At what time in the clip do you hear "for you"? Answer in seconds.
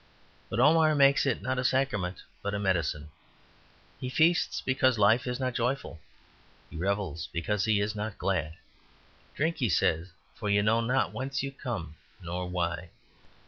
10.33-10.63